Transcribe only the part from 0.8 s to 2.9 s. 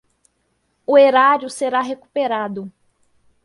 O erário será recuperado